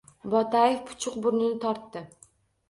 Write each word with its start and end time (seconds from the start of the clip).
Bo‘taev 0.35 0.77
puchuq 0.87 1.19
burnini 1.27 1.59
tortdi 1.67 2.03